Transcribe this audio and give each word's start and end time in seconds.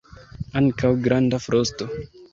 Ankaŭ 0.61 0.91
granda 1.09 1.43
frosto. 1.45 1.91